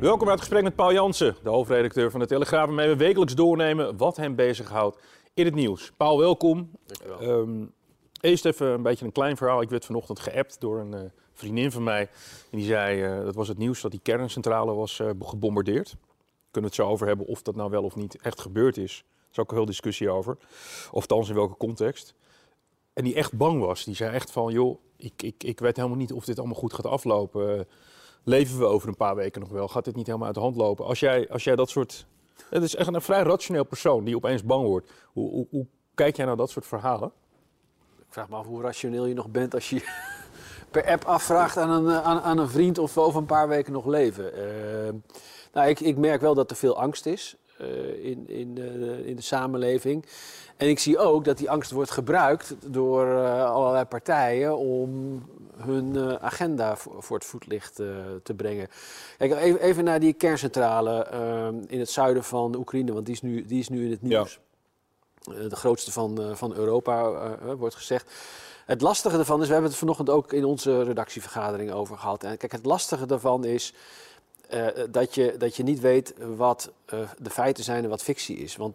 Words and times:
Welkom 0.00 0.24
bij 0.24 0.30
het 0.30 0.40
gesprek 0.40 0.62
met 0.62 0.74
Paul 0.74 0.92
Jansen, 0.92 1.36
de 1.42 1.48
hoofdredacteur 1.48 2.10
van 2.10 2.20
de 2.20 2.26
Telegraaf, 2.26 2.66
waarmee 2.66 2.88
we 2.88 2.96
wekelijks 2.96 3.34
doornemen 3.34 3.96
wat 3.96 4.16
hem 4.16 4.34
bezighoudt 4.34 4.98
in 5.34 5.44
het 5.44 5.54
nieuws. 5.54 5.92
Paul, 5.96 6.18
welkom. 6.18 6.70
Um, 7.20 7.72
eerst 8.20 8.44
even 8.44 8.66
een 8.66 8.82
beetje 8.82 9.04
een 9.04 9.12
klein 9.12 9.36
verhaal. 9.36 9.60
Ik 9.60 9.70
werd 9.70 9.84
vanochtend 9.84 10.20
geappt 10.20 10.60
door 10.60 10.78
een 10.78 10.92
uh, 10.92 11.00
vriendin 11.32 11.72
van 11.72 11.82
mij. 11.82 12.00
En 12.50 12.58
die 12.58 12.66
zei, 12.66 13.18
uh, 13.18 13.24
dat 13.24 13.34
was 13.34 13.48
het 13.48 13.58
nieuws, 13.58 13.80
dat 13.80 13.90
die 13.90 14.00
kerncentrale 14.02 14.74
was 14.74 14.98
uh, 14.98 15.10
gebombardeerd. 15.20 15.96
Kunnen 16.50 16.70
we 16.70 16.76
het 16.76 16.86
zo 16.86 16.88
over 16.88 17.06
hebben 17.06 17.26
of 17.26 17.42
dat 17.42 17.56
nou 17.56 17.70
wel 17.70 17.82
of 17.82 17.96
niet 17.96 18.18
echt 18.22 18.40
gebeurd 18.40 18.76
is. 18.76 19.04
Daar 19.06 19.30
is 19.32 19.38
ook 19.38 19.50
een 19.50 19.56
heel 19.56 19.66
discussie 19.66 20.10
over. 20.10 20.36
Of 20.90 20.92
althans 20.92 21.28
in 21.28 21.34
welke 21.34 21.56
context. 21.56 22.14
En 22.92 23.04
die 23.04 23.14
echt 23.14 23.36
bang 23.36 23.60
was. 23.60 23.84
Die 23.84 23.94
zei 23.94 24.14
echt 24.14 24.30
van, 24.30 24.52
joh, 24.52 24.78
ik, 24.96 25.22
ik, 25.22 25.44
ik 25.44 25.60
weet 25.60 25.76
helemaal 25.76 25.98
niet 25.98 26.12
of 26.12 26.24
dit 26.24 26.38
allemaal 26.38 26.58
goed 26.58 26.72
gaat 26.72 26.86
aflopen 26.86 27.66
leven 28.26 28.58
we 28.58 28.64
over 28.64 28.88
een 28.88 28.96
paar 28.96 29.14
weken 29.14 29.40
nog 29.40 29.50
wel? 29.50 29.68
Gaat 29.68 29.84
dit 29.84 29.96
niet 29.96 30.06
helemaal 30.06 30.26
uit 30.26 30.36
de 30.36 30.42
hand 30.42 30.56
lopen? 30.56 30.84
Als 30.84 31.00
jij, 31.00 31.28
als 31.30 31.44
jij 31.44 31.56
dat 31.56 31.70
soort. 31.70 32.06
Het 32.50 32.62
is 32.62 32.74
echt 32.74 32.94
een 32.94 33.02
vrij 33.02 33.22
rationeel 33.22 33.64
persoon 33.64 34.04
die 34.04 34.16
opeens 34.16 34.44
bang 34.44 34.66
wordt. 34.66 34.92
Hoe, 35.12 35.30
hoe, 35.30 35.46
hoe 35.50 35.66
kijk 35.94 36.16
jij 36.16 36.26
naar 36.26 36.36
dat 36.36 36.50
soort 36.50 36.66
verhalen? 36.66 37.12
Ik 37.98 38.06
vraag 38.08 38.28
me 38.28 38.36
af 38.36 38.46
hoe 38.46 38.62
rationeel 38.62 39.06
je 39.06 39.14
nog 39.14 39.28
bent 39.28 39.54
als 39.54 39.70
je 39.70 39.82
per 40.70 40.86
app 40.86 41.04
afvraagt 41.04 41.56
aan 41.56 41.70
een, 41.70 42.02
aan, 42.02 42.38
een 42.38 42.48
vriend 42.48 42.78
of 42.78 42.94
we 42.94 43.00
over 43.00 43.20
een 43.20 43.26
paar 43.26 43.48
weken 43.48 43.72
nog 43.72 43.86
leven. 43.86 44.38
Uh, 44.38 44.92
nou, 45.52 45.68
ik, 45.68 45.80
ik 45.80 45.96
merk 45.96 46.20
wel 46.20 46.34
dat 46.34 46.50
er 46.50 46.56
veel 46.56 46.78
angst 46.78 47.06
is 47.06 47.36
in, 48.02 48.28
in, 48.28 48.56
uh, 48.58 49.06
in 49.06 49.16
de 49.16 49.22
samenleving. 49.22 50.04
En 50.56 50.68
ik 50.68 50.78
zie 50.78 50.98
ook 50.98 51.24
dat 51.24 51.38
die 51.38 51.50
angst 51.50 51.70
wordt 51.70 51.90
gebruikt 51.90 52.54
door 52.66 53.06
uh, 53.06 53.50
allerlei 53.50 53.84
partijen 53.84 54.56
om 54.58 55.22
hun 55.56 56.20
agenda 56.20 56.76
voor, 56.76 57.16
het 57.16 57.24
voetlicht 57.24 57.74
te 58.22 58.34
brengen. 58.36 58.68
Kijk, 59.18 59.32
even, 59.32 59.60
even, 59.60 59.84
naar 59.84 60.00
die 60.00 60.12
kerncentrale 60.12 61.06
in 61.66 61.78
het 61.78 61.90
zuiden 61.90 62.24
van 62.24 62.56
Oekraïne, 62.56 62.92
want 62.92 63.06
die 63.06 63.14
is 63.14 63.22
nu, 63.22 63.46
die 63.46 63.58
is 63.58 63.68
nu 63.68 63.84
in 63.84 63.90
het 63.90 64.02
nieuws. 64.02 64.40
Ja. 65.20 65.48
de 65.48 65.56
grootste 65.56 65.92
van, 65.92 66.36
van 66.36 66.54
Europa, 66.54 67.36
wordt 67.56 67.74
gezegd. 67.74 68.12
Het 68.66 68.80
lastige 68.80 69.18
ervan 69.18 69.40
is, 69.40 69.46
we 69.46 69.52
hebben 69.52 69.70
het 69.70 69.80
vanochtend 69.80 70.10
ook 70.10 70.32
in 70.32 70.44
onze 70.44 70.82
redactievergadering 70.82 71.72
over 71.72 71.98
gehad. 71.98 72.24
En 72.24 72.36
kijk, 72.36 72.52
het 72.52 72.64
lastige 72.64 73.06
daarvan 73.06 73.44
is 73.44 73.74
uh, 74.54 74.66
dat, 74.90 75.14
je, 75.14 75.34
dat 75.38 75.56
je 75.56 75.62
niet 75.62 75.80
weet 75.80 76.14
wat 76.36 76.70
uh, 76.94 77.00
de 77.18 77.30
feiten 77.30 77.64
zijn 77.64 77.84
en 77.84 77.90
wat 77.90 78.02
fictie 78.02 78.36
is. 78.36 78.56
Want 78.56 78.74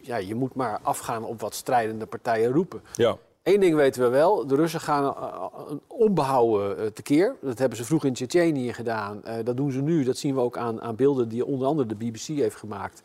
ja, 0.00 0.16
je 0.16 0.34
moet 0.34 0.54
maar 0.54 0.78
afgaan 0.82 1.24
op 1.24 1.40
wat 1.40 1.54
strijdende 1.54 2.06
partijen 2.06 2.52
roepen. 2.52 2.82
Ja. 2.94 3.16
Eén 3.42 3.60
ding 3.60 3.74
weten 3.74 4.02
we 4.02 4.08
wel, 4.08 4.46
de 4.46 4.54
Russen 4.54 4.80
gaan 4.80 5.04
uh, 5.04 5.44
onbehouden 5.86 6.92
tekeer. 6.92 7.36
Dat 7.40 7.58
hebben 7.58 7.78
ze 7.78 7.84
vroeg 7.84 8.04
in 8.04 8.12
Tsjetsjenië 8.12 8.72
gedaan. 8.72 9.22
dat 9.44 9.56
doen 9.56 9.72
ze 9.72 9.80
nu, 9.80 10.04
dat 10.04 10.16
zien 10.16 10.34
we 10.34 10.40
ook 10.40 10.56
aan, 10.56 10.82
aan 10.82 10.96
beelden 10.96 11.28
die 11.28 11.44
onder 11.44 11.68
andere 11.68 11.88
de 11.88 11.94
BBC 11.94 12.26
heeft 12.26 12.56
gemaakt. 12.56 13.02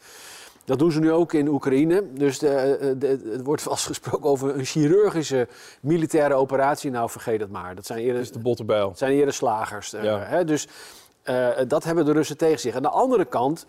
Dat 0.68 0.80
doen 0.80 0.92
ze 0.92 1.00
nu 1.00 1.12
ook 1.12 1.34
in 1.34 1.48
Oekraïne. 1.48 2.04
Dus 2.14 2.40
de, 2.40 3.40
wordt 3.44 3.62
vastgesproken 3.62 4.30
over 4.30 4.56
een 4.56 4.66
chirurgische 4.66 5.48
militaire 5.82 6.34
operatie. 6.34 6.92
Nou, 6.92 7.10
vergeet 7.10 7.40
het 7.40 7.52
maar. 7.52 7.76
Dat 7.76 7.86
zijn 7.86 8.00
eerder, 8.00 8.16
dat 8.16 8.24
is 8.24 8.32
de 8.32 8.40
bottenbijl. 8.40 8.88
Dat 8.88 8.98
zijn 8.98 9.12
eerder 9.12 9.34
slagers. 9.34 9.92
Ja. 9.92 10.20
Hè? 10.20 10.46
Dus 10.46 10.68
uh, 11.30 11.50
dat 11.68 11.84
hebben 11.84 12.06
de 12.06 12.12
Russen 12.12 12.38
tegen 12.38 12.60
zich. 12.60 12.76
Aan 12.76 12.82
de 12.82 12.90
andere 12.90 13.26
kant, 13.26 13.66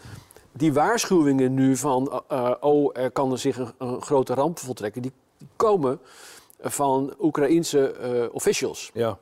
die 0.53 0.73
waarschuwingen 0.73 1.55
nu 1.55 1.77
van, 1.77 2.23
uh, 2.33 2.55
oh, 2.61 2.91
er 2.99 3.11
kan 3.11 3.33
er 3.33 3.39
zich 3.39 3.57
een, 3.57 3.73
een, 3.79 4.03
grote 4.03 4.35
ramp 4.35 4.59
voltrekken, 4.59 5.03
die 5.03 5.13
komen 5.57 6.01
van 6.61 7.15
Oekraïense 7.21 7.95
uh, 8.03 8.35
officials. 8.35 8.91
Ja. 8.95 9.19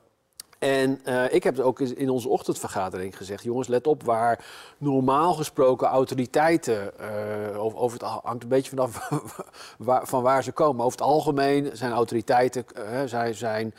En 0.58 1.00
ik 1.30 1.42
heb 1.42 1.56
het 1.56 1.64
ook 1.64 1.80
in 1.80 2.10
onze 2.10 2.28
ochtendvergadering 2.28 3.16
gezegd: 3.16 3.42
jongens, 3.42 3.69
let 3.69 3.86
op 3.86 4.02
waar 4.02 4.44
normaal 4.78 5.32
gesproken 5.34 5.86
autoriteiten, 5.86 6.92
over, 7.56 7.78
over, 7.78 7.98
het 7.98 8.08
hangt 8.08 8.42
een 8.42 8.48
beetje 8.48 8.70
vanaf 8.70 9.10
waar, 9.78 10.06
van 10.06 10.22
waar 10.22 10.42
ze 10.42 10.53
komen. 10.53 10.84
Over 10.84 10.98
het 10.98 11.08
algemeen 11.08 11.70
zijn 11.72 11.92
autoriteiten, 11.92 12.64
zij 13.06 13.32
zijn 13.32 13.74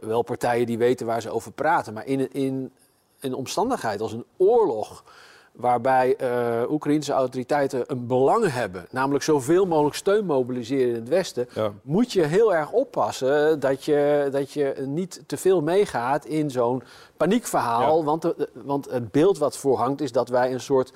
wel 0.00 0.22
partijen 0.22 0.66
die 0.66 0.78
weten 0.78 1.06
waar 1.06 1.22
ze 1.22 1.30
over 1.30 1.52
praten. 1.52 1.94
Maar 1.94 2.06
in, 2.06 2.32
in 2.32 2.72
een 3.20 3.34
omstandigheid 3.34 4.00
als 4.00 4.12
een 4.12 4.24
oorlog 4.36 5.04
waarbij 5.52 6.16
uh, 6.20 6.70
Oekraïnse 6.70 7.12
autoriteiten 7.12 7.84
een 7.86 8.06
belang 8.06 8.52
hebben, 8.52 8.86
namelijk 8.90 9.24
zoveel 9.24 9.66
mogelijk 9.66 9.96
steun 9.96 10.24
mobiliseren 10.26 10.88
in 10.88 10.94
het 10.94 11.08
Westen, 11.08 11.48
ja. 11.54 11.72
moet 11.82 12.12
je 12.12 12.22
heel 12.22 12.54
erg 12.54 12.70
oppassen 12.70 13.60
dat 13.60 13.84
je, 13.84 14.28
dat 14.30 14.52
je 14.52 14.74
niet 14.86 15.22
te 15.26 15.36
veel 15.36 15.62
meegaat 15.62 16.24
in 16.24 16.50
zo'n 16.50 16.82
paniekverhaal. 17.16 17.98
Ja. 17.98 18.04
Want, 18.04 18.22
de, 18.22 18.48
want 18.52 18.90
het 18.90 19.10
beeld 19.10 19.38
wat 19.38 19.56
voorhangt 19.56 20.00
is 20.00 20.12
dat 20.12 20.28
wij 20.28 20.52
een 20.52 20.60
soort 20.60 20.92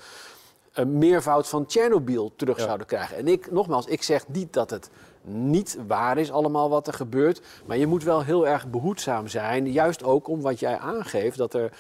een 0.72 0.98
meervoud 0.98 1.48
van 1.48 1.66
Tsjernobyl 1.66 2.32
terug 2.36 2.58
Ja. 2.58 2.64
zouden 2.64 2.86
krijgen. 2.86 3.16
En 3.16 3.28
ik, 3.28 3.50
nogmaals, 3.50 3.86
ik 3.86 4.02
zeg 4.02 4.28
niet 4.28 4.52
dat 4.52 4.70
het 4.70 4.90
niet 5.24 5.78
waar 5.86 6.18
is 6.18 6.32
allemaal 6.32 6.70
wat 6.70 6.86
er 6.86 6.92
gebeurt, 6.92 7.40
maar 7.66 7.76
je 7.76 7.86
moet 7.86 8.04
wel 8.04 8.22
heel 8.22 8.46
erg 8.46 8.66
behoedzaam 8.66 9.28
zijn, 9.28 9.72
juist 9.72 10.04
ook 10.04 10.28
om 10.28 10.40
wat 10.40 10.60
jij 10.60 10.78
aangeeft, 10.78 11.36
dat 11.36 11.54
er 11.54 11.72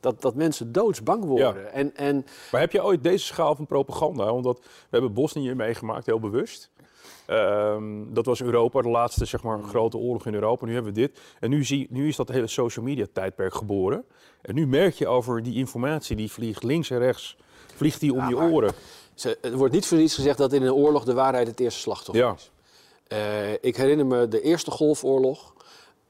dat, 0.00 0.20
dat 0.22 0.34
mensen 0.34 0.72
doodsbang 0.72 1.24
worden. 1.24 1.72
En, 1.72 1.96
en 1.96 2.26
Maar 2.52 2.60
heb 2.60 2.72
je 2.72 2.84
ooit 2.84 3.02
deze 3.02 3.24
schaal 3.24 3.54
van 3.54 3.66
propaganda? 3.66 4.32
Omdat 4.32 4.58
we 4.60 4.66
hebben 4.90 5.12
Bosnië 5.12 5.54
meegemaakt, 5.54 6.06
heel 6.06 6.20
bewust. 6.20 6.70
Ehm, 7.26 7.84
dat 8.08 8.26
was 8.26 8.40
Europa, 8.42 8.82
de 8.82 8.88
laatste 8.88 9.24
zeg 9.24 9.42
maar, 9.42 9.62
grote 9.62 9.96
oorlog 9.96 10.26
in 10.26 10.34
Europa. 10.34 10.66
Nu 10.66 10.74
hebben 10.74 10.92
we 10.94 11.00
dit. 11.00 11.18
En 11.40 11.50
nu, 11.50 11.64
zie, 11.64 11.86
nu 11.90 12.08
is 12.08 12.16
dat 12.16 12.28
hele 12.28 12.46
social 12.46 12.84
media 12.84 13.06
tijdperk 13.12 13.54
geboren. 13.54 14.04
En 14.42 14.54
nu 14.54 14.66
merk 14.66 14.94
je 14.94 15.06
over 15.08 15.42
die 15.42 15.54
informatie, 15.54 16.16
die 16.16 16.30
vliegt 16.32 16.62
links 16.62 16.90
en 16.90 16.98
rechts, 16.98 17.36
vliegt 17.74 18.00
die 18.00 18.12
om 18.12 18.18
Ja, 18.18 18.28
je 18.28 18.36
oren. 18.36 18.72
ze, 19.14 19.38
er 19.40 19.56
wordt 19.56 19.74
niet 19.74 19.86
voor 19.86 19.98
niets 19.98 20.14
gezegd 20.14 20.38
dat 20.38 20.52
in 20.52 20.62
een 20.62 20.72
oorlog 20.72 21.04
de 21.04 21.14
waarheid 21.14 21.46
het 21.46 21.60
eerste 21.60 21.80
slachtoffer 21.80 22.24
Ja. 22.24 22.34
is. 22.34 22.50
Eh, 23.08 23.52
ik 23.52 23.76
herinner 23.76 24.06
me 24.06 24.28
de 24.28 24.40
Eerste 24.40 24.70
Golfoorlog. 24.70 25.54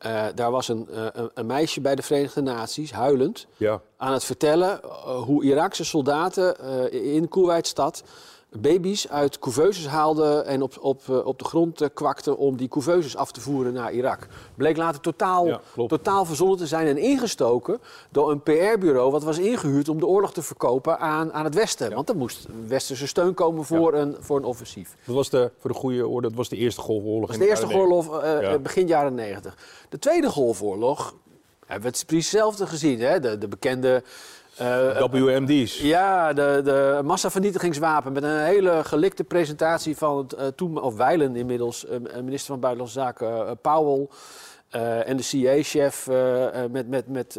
Eh, 0.00 0.24
daar 0.34 0.50
was 0.50 0.68
een, 0.68 0.88
eh, 0.90 1.06
een, 1.12 1.30
een 1.34 1.46
meisje 1.46 1.80
bij 1.80 1.94
de 1.94 2.02
Verenigde 2.02 2.40
Naties, 2.40 2.92
huilend, 2.92 3.46
Ja, 3.56 3.80
aan 3.96 4.12
het 4.12 4.24
vertellen 4.24 4.82
eh, 4.82 5.22
hoe 5.22 5.44
Iraakse 5.44 5.84
soldaten 5.84 6.56
in 6.92 7.28
Kuwaitstad 7.28 8.02
baby's 8.58 9.08
uit 9.08 9.38
couveuses 9.38 9.86
haalden 9.86 10.46
en 10.46 10.62
op, 10.62 10.78
op, 10.80 11.02
eh, 11.08 11.26
op 11.26 11.38
de 11.38 11.44
grond 11.44 11.80
eh, 11.80 11.88
kwakten 11.94 12.36
om 12.36 12.56
die 12.56 12.68
couveuses 12.68 13.16
af 13.16 13.32
te 13.32 13.40
voeren 13.40 13.72
naar 13.72 13.92
Irak. 13.92 14.26
Bleek 14.54 14.76
later 14.76 15.00
totaal, 15.00 15.46
Ja, 15.46 15.60
totaal 15.86 16.24
verzonnen 16.24 16.56
te 16.56 16.66
zijn 16.66 16.86
en 16.86 16.98
ingestoken 16.98 17.80
door 18.10 18.30
een 18.30 18.42
PR-bureau 18.42 19.10
wat 19.10 19.22
was 19.22 19.38
ingehuurd 19.38 19.88
om 19.88 19.98
de 19.98 20.06
oorlog 20.06 20.32
te 20.32 20.42
verkopen 20.42 20.98
aan, 20.98 21.32
aan 21.32 21.44
het 21.44 21.54
Westen. 21.54 21.94
Want 21.94 22.08
er 22.08 22.16
moest 22.16 22.46
westerse 22.66 23.06
steun 23.06 23.34
komen 23.34 23.64
voor, 23.64 23.94
een, 23.94 24.16
voor 24.20 24.36
een 24.36 24.44
offensief. 24.44 24.96
dat 25.06 25.14
was 25.14 25.30
de, 25.30 25.50
voor 25.58 25.70
de 25.70 25.76
goede 25.76 26.06
orde, 26.06 26.28
dat 26.28 26.36
was 26.36 26.48
de 26.48 26.56
Eerste 26.56 26.80
Golfoorlog. 26.80 27.28
Dat 27.28 27.28
was 27.28 27.38
de 27.38 27.46
Eerste. 27.46 27.66
Golfoorlog, 27.66 28.22
eh, 28.22 28.56
begin 28.56 28.86
jaren 28.86 29.14
90. 29.14 29.56
De 29.88 29.98
Tweede 29.98 30.28
Golfoorlog 30.28 31.14
hebben 31.66 31.90
we 31.90 31.96
het 31.96 32.06
precies 32.06 32.30
hetzelfde 32.30 32.66
gezien. 32.66 33.00
Hè? 33.00 33.20
De, 33.20 33.38
de 33.38 33.48
bekende... 33.48 34.02
eh, 34.56 35.10
WMD's. 35.10 35.80
ja, 35.80 36.32
de, 36.32 36.60
de 36.64 37.00
massavernietigingswapen 37.04 38.12
met 38.12 38.22
een 38.22 38.44
hele 38.44 38.84
gelikte 38.84 39.24
presentatie 39.24 39.96
van 39.96 40.18
het, 40.18 40.32
eh, 40.32 40.46
toen, 40.46 40.82
of 40.82 40.96
Weilen 40.96 41.36
inmiddels, 41.36 41.86
eh, 41.86 41.98
minister 42.22 42.46
van 42.46 42.60
Buitenlandse 42.60 42.98
Zaken 42.98 43.58
Powell. 43.60 44.08
en 45.04 45.16
de 45.16 45.22
CIA-chef 45.22 46.08
met, 46.70 46.88
met, 46.88 47.08
met, 47.08 47.38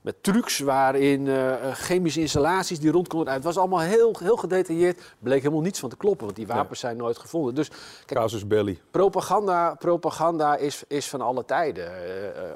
met 0.00 0.22
trucs 0.22 0.58
waarin 0.58 1.28
chemische 1.72 2.20
installaties 2.20 2.78
die 2.78 2.90
rond 2.90 3.08
konden. 3.08 3.32
Het 3.32 3.44
was 3.44 3.56
allemaal 3.56 3.80
heel, 3.80 4.16
heel 4.18 4.36
gedetailleerd. 4.36 5.00
Bleek 5.18 5.42
helemaal 5.42 5.62
niets 5.62 5.80
van 5.80 5.88
te 5.88 5.96
kloppen, 5.96 6.24
want 6.24 6.36
die 6.36 6.46
wapens 6.46 6.80
zijn 6.80 6.96
nooit 6.96 7.18
gevonden. 7.18 7.54
Dus 7.54 7.68
kijk, 8.06 8.20
Casus 8.20 8.46
Belli. 8.46 8.80
Propaganda, 8.90 9.74
propaganda 9.74 10.56
is, 10.56 10.82
is 10.88 11.08
van 11.08 11.20
alle 11.20 11.44
tijden. 11.44 11.92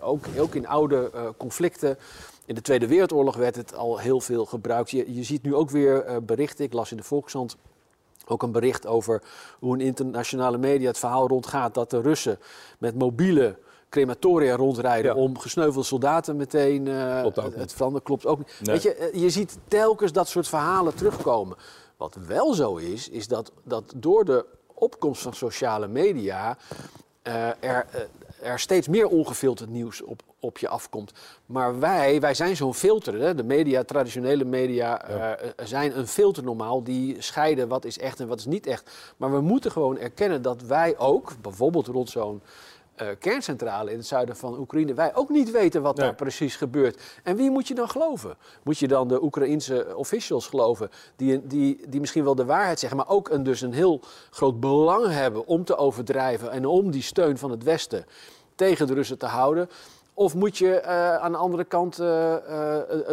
Ook, 0.01 0.25
ook 0.39 0.55
in 0.55 0.67
oude 0.67 1.11
conflicten. 1.37 1.99
In 2.49 2.55
de 2.55 2.61
Tweede 2.61 2.87
Wereldoorlog 2.87 3.37
werd 3.37 3.57
het 3.57 3.75
al 3.75 3.99
heel 3.99 4.21
veel 4.21 4.45
gebruikt. 4.47 4.91
Je, 4.91 5.15
je 5.15 5.23
ziet 5.23 5.43
nu 5.43 5.55
ook 5.55 5.71
weer 5.71 6.05
eh, 6.05 6.17
berichten. 6.23 6.65
Ik 6.65 6.73
las 6.73 6.91
in 6.91 6.97
de 6.97 7.03
Volkskrant 7.03 7.57
ook 8.27 8.43
een 8.43 8.53
bericht 8.53 8.87
over 8.87 9.23
hoe 9.59 9.75
een 9.75 9.81
internationale 9.81 10.59
media 10.59 10.89
het 10.89 10.99
verhaal 10.99 11.29
rondgaat 11.29 11.75
dat 11.75 11.91
de 11.91 12.01
Russen 12.01 12.39
met 12.79 12.95
mobiele 12.95 13.59
crematoria 13.89 14.57
rondrijden 14.57 15.15
Ja. 15.15 15.21
om 15.23 15.39
gesneuvelde 15.39 15.87
soldaten 15.87 16.37
meteen 16.37 16.89
eh, 16.89 17.21
Klopt 17.21 17.39
ook 17.39 17.55
het, 17.55 17.73
veranderen. 17.73 18.07
Klopt 18.07 18.27
ook 18.27 18.39
niet. 18.39 18.47
Nee. 18.61 18.75
Weet 18.75 18.83
je, 18.83 18.95
eh, 18.95 19.21
je 19.21 19.31
ziet 19.31 19.59
telkens 19.69 20.13
dat 20.13 20.29
soort 20.29 20.49
verhalen 20.49 20.95
terugkomen. 20.95 21.57
Wat 21.97 22.17
wel 22.27 22.55
zo 22.55 22.77
is, 22.77 23.09
is 23.09 23.29
dat, 23.29 23.53
dat 23.65 23.93
door 23.97 24.25
de 24.25 24.45
opkomst 24.75 25.23
van 25.23 25.35
sociale 25.35 25.89
media 25.89 26.57
er, 27.61 27.87
er 28.41 28.59
steeds 28.59 28.89
meer 28.89 29.07
ongefilterd 29.07 29.71
nieuws 29.71 30.03
op, 30.03 30.23
op 30.41 30.59
je 30.59 30.69
afkomt. 30.69 31.13
Maar 31.47 31.79
wij, 31.79 32.21
wij 32.21 32.35
zijn 32.35 32.57
zo'n 32.57 32.75
filter. 32.75 33.21
Hè? 33.21 33.35
De 33.35 33.43
media, 33.43 33.85
traditionele 33.85 34.45
media, 34.45 35.03
eh, 35.03 35.33
eh, 35.33 35.39
zijn 35.65 35.99
een 35.99 36.07
filter 36.07 36.43
normaal. 36.43 36.83
Die 36.83 37.23
scheiden 37.23 37.69
wat 37.69 37.85
is 37.85 37.99
echt 37.99 38.21
en 38.21 38.29
wat 38.29 38.39
is 38.39 38.47
niet 38.47 38.67
echt. 38.67 38.91
Maar 39.17 39.33
we 39.33 39.41
moeten 39.41 39.71
gewoon 39.71 39.99
erkennen 39.99 40.43
dat 40.43 40.63
wij 40.63 40.99
ook, 40.99 41.33
bijvoorbeeld 41.41 41.87
rond 41.87 42.11
zo'n 42.11 42.43
eh, 42.99 43.09
kerncentrale 43.19 43.91
in 43.91 43.97
het 43.97 44.07
zuiden 44.07 44.37
van 44.37 44.59
Oekraïne, 44.59 44.95
wij 44.95 45.15
ook 45.15 45.29
niet 45.29 45.51
weten 45.51 45.83
wat 45.83 45.97
Nee. 45.97 46.07
daar 46.07 46.15
precies 46.15 46.57
gebeurt. 46.57 47.01
En 47.23 47.37
wie 47.37 47.51
moet 47.51 47.69
je 47.69 47.75
dan 47.75 47.89
geloven? 47.89 48.37
Moet 48.63 48.79
je 48.79 48.89
dan 48.89 49.09
de 49.09 49.23
Oekraïense 49.23 49.97
officials 49.97 50.47
geloven, 50.47 50.91
die, 51.17 51.47
die, 51.47 51.81
die 51.89 52.01
misschien 52.01 52.25
wel 52.25 52.35
de 52.35 52.45
waarheid 52.45 52.79
zeggen, 52.79 52.99
maar 52.99 53.09
ook 53.09 53.29
een, 53.29 53.43
dus 53.43 53.61
een 53.61 53.73
heel 53.73 54.01
groot 54.31 54.61
belang 54.61 55.07
hebben 55.07 55.47
om 55.47 55.65
te 55.65 55.77
overdrijven 55.77 56.51
en 56.51 56.67
om 56.67 56.91
die 56.91 57.03
steun 57.03 57.39
van 57.39 57.51
het 57.51 57.63
Westen 57.63 58.07
tegen 58.55 58.87
de 58.87 58.95
Russen 58.95 59.19
te 59.19 59.27
houden? 59.27 59.69
Of 60.19 60.35
moet 60.35 60.59
je 60.59 60.75
eh, 60.81 61.17
aan 61.17 61.33
de 61.33 61.39
andere 61.39 61.65
kant 61.65 61.93
eh, 61.99 62.07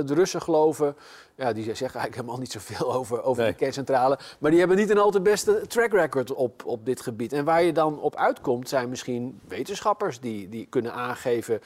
de 0.05 0.13
Russen 0.13 0.41
geloven? 0.41 0.95
Ja, 1.35 1.53
die 1.53 1.63
zeggen 1.63 1.79
eigenlijk 1.81 2.15
helemaal 2.15 2.37
niet 2.37 2.51
zoveel 2.51 2.93
over, 2.93 3.23
over 3.23 3.43
Nee. 3.43 3.51
de 3.51 3.57
kerncentrale. 3.57 4.19
Maar 4.39 4.51
die 4.51 4.59
hebben 4.59 4.77
niet 4.77 4.89
een 4.89 4.97
al 4.97 5.11
te 5.11 5.21
beste 5.21 5.67
track 5.67 5.91
record 5.91 6.33
op, 6.33 6.65
op 6.65 6.85
dit 6.85 7.01
gebied. 7.01 7.33
En 7.33 7.45
waar 7.45 7.63
je 7.63 7.71
dan 7.71 7.99
op 7.99 8.15
uitkomt, 8.15 8.69
zijn 8.69 8.89
misschien 8.89 9.39
wetenschappers 9.47 10.19
die, 10.19 10.49
die 10.49 10.65
kunnen 10.65 10.93
aangeven 10.93 11.61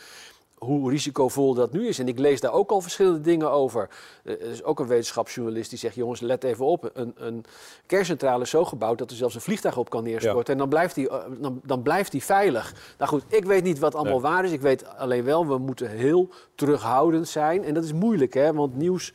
hoe 0.60 0.90
risicovol 0.90 1.54
dat 1.54 1.72
nu 1.72 1.88
is. 1.88 2.00
En 2.00 2.08
ik 2.08 2.20
lees 2.20 2.40
daar 2.42 2.54
ook 2.54 2.72
al 2.72 2.82
verschillende 2.82 3.22
dingen 3.22 3.52
over. 3.52 3.90
Eh, 4.24 4.34
Er 4.34 4.42
is 4.52 4.64
ook 4.64 4.80
een 4.80 4.88
wetenschapsjournalist 4.88 5.70
die 5.70 5.80
zegt: 5.80 5.96
jongens, 5.96 6.20
let 6.20 6.44
even 6.44 6.66
op. 6.66 6.90
Een, 6.94 7.14
een 7.18 7.46
kerncentrale 7.86 8.44
is 8.44 8.50
zo 8.50 8.66
gebouwd 8.66 8.98
dat 8.98 9.10
er 9.12 9.16
zelfs 9.18 9.36
een 9.36 9.42
vliegtuig 9.42 9.78
op 9.78 9.90
kan 9.90 10.04
neerstorten. 10.04 10.54
En 10.54 10.60
dan 10.60 10.70
blijft, 10.70 10.96
die, 10.96 11.10
eh, 11.10 11.18
dan, 11.40 11.62
dan 11.66 11.82
blijft 11.82 12.12
die 12.12 12.24
veilig. 12.24 12.74
Nou 12.98 13.10
goed, 13.12 13.24
ik 13.28 13.46
weet 13.46 13.64
niet 13.64 13.80
wat 13.80 13.96
allemaal 13.96 14.14
Nee. 14.20 14.32
waar 14.32 14.46
is. 14.46 14.52
Ik 14.52 14.62
weet 14.62 14.86
alleen 14.98 15.24
wel, 15.24 15.48
we 15.48 15.58
moeten 15.58 15.90
heel 15.90 16.30
terughoudend 16.56 17.28
zijn. 17.28 17.64
En 17.64 17.74
dat 17.74 17.84
is 17.84 17.94
moeilijk, 17.94 18.34
hè? 18.34 18.54
Want 18.54 18.76
nieuws. 18.76 19.14